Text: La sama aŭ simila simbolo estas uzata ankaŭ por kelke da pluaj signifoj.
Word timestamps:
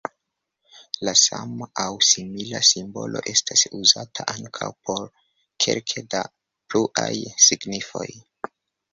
La 1.07 1.11
sama 1.23 1.65
aŭ 1.81 1.89
simila 2.11 2.61
simbolo 2.69 3.21
estas 3.33 3.65
uzata 3.79 4.25
ankaŭ 4.33 4.69
por 4.87 5.03
kelke 5.67 6.03
da 6.15 6.23
pluaj 6.73 7.11
signifoj. 7.49 8.07